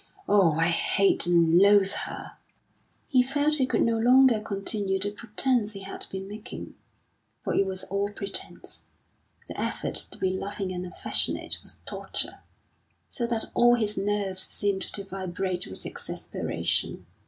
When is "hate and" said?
0.69-1.59